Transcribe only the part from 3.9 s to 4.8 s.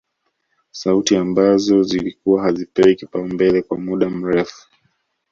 mrefu